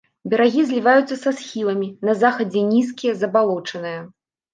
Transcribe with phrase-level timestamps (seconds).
[0.31, 4.01] Берагі зліваюцца са схіламі, на захадзе нізкія, забалочаныя.